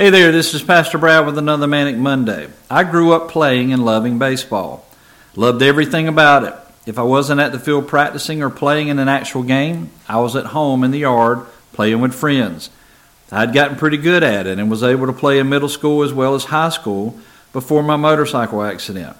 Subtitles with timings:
[0.00, 2.46] Hey there, this is Pastor Brad with another Manic Monday.
[2.70, 4.86] I grew up playing and loving baseball.
[5.34, 6.54] Loved everything about it.
[6.86, 10.36] If I wasn't at the field practicing or playing in an actual game, I was
[10.36, 12.70] at home in the yard playing with friends.
[13.32, 16.12] I'd gotten pretty good at it and was able to play in middle school as
[16.12, 17.18] well as high school
[17.52, 19.16] before my motorcycle accident.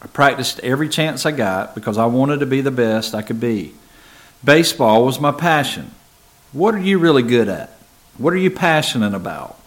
[0.00, 3.40] I practiced every chance I got because I wanted to be the best I could
[3.40, 3.74] be.
[4.44, 5.90] Baseball was my passion.
[6.52, 7.70] What are you really good at?
[8.16, 9.59] What are you passionate about?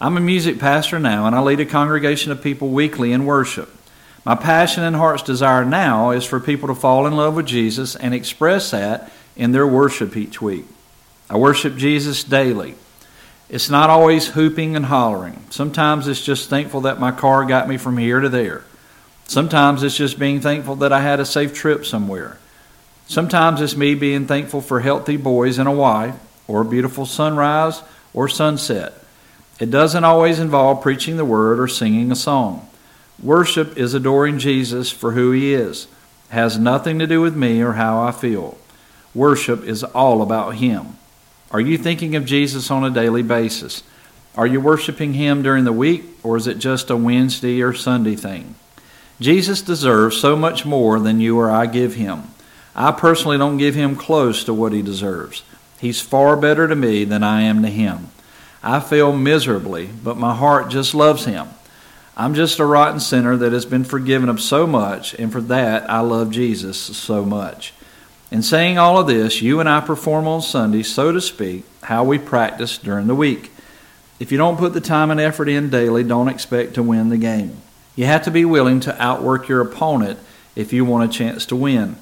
[0.00, 3.68] I'm a music pastor now, and I lead a congregation of people weekly in worship.
[4.24, 7.96] My passion and heart's desire now is for people to fall in love with Jesus
[7.96, 10.66] and express that in their worship each week.
[11.28, 12.76] I worship Jesus daily.
[13.48, 15.42] It's not always hooping and hollering.
[15.50, 18.64] Sometimes it's just thankful that my car got me from here to there.
[19.26, 22.38] Sometimes it's just being thankful that I had a safe trip somewhere.
[23.08, 26.14] Sometimes it's me being thankful for healthy boys and a wife,
[26.46, 27.82] or a beautiful sunrise
[28.14, 28.94] or sunset.
[29.58, 32.68] It doesn't always involve preaching the word or singing a song.
[33.22, 35.88] Worship is adoring Jesus for who he is.
[36.30, 38.56] It has nothing to do with me or how I feel.
[39.14, 40.96] Worship is all about him.
[41.50, 43.82] Are you thinking of Jesus on a daily basis?
[44.36, 48.14] Are you worshiping him during the week or is it just a Wednesday or Sunday
[48.14, 48.54] thing?
[49.20, 52.22] Jesus deserves so much more than you or I give him.
[52.76, 55.42] I personally don't give him close to what he deserves.
[55.80, 58.10] He's far better to me than I am to him.
[58.62, 61.48] I fail miserably, but my heart just loves him.
[62.16, 65.88] I'm just a rotten sinner that has been forgiven of so much, and for that
[65.88, 67.72] I love Jesus so much.
[68.30, 72.04] In saying all of this, you and I perform on Sunday, so to speak, how
[72.04, 73.52] we practice during the week.
[74.18, 77.16] If you don't put the time and effort in daily, don't expect to win the
[77.16, 77.56] game.
[77.94, 80.18] You have to be willing to outwork your opponent
[80.56, 81.96] if you want a chance to win.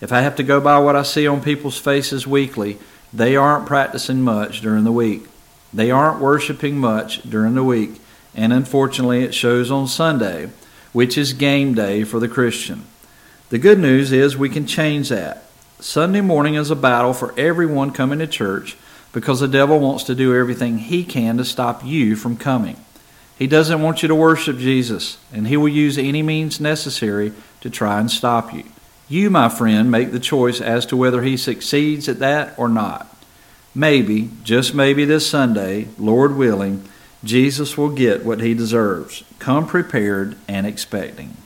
[0.00, 2.78] If I have to go by what I see on people's faces weekly,
[3.12, 5.26] they aren't practicing much during the week.
[5.72, 8.00] They aren't worshiping much during the week,
[8.34, 10.50] and unfortunately, it shows on Sunday,
[10.92, 12.84] which is game day for the Christian.
[13.50, 15.44] The good news is we can change that.
[15.80, 18.76] Sunday morning is a battle for everyone coming to church
[19.12, 22.76] because the devil wants to do everything he can to stop you from coming.
[23.38, 27.70] He doesn't want you to worship Jesus, and he will use any means necessary to
[27.70, 28.64] try and stop you.
[29.08, 33.09] You, my friend, make the choice as to whether he succeeds at that or not.
[33.74, 36.88] Maybe, just maybe this Sunday, Lord willing,
[37.22, 39.22] Jesus will get what he deserves.
[39.38, 41.36] Come prepared and expecting.